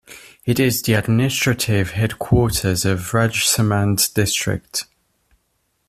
It 0.45 0.59
is 0.59 0.81
the 0.81 0.93
administrative 0.93 1.91
headquarters 1.91 2.85
of 2.85 3.11
Rajsamand 3.11 4.15
District. 4.15 4.85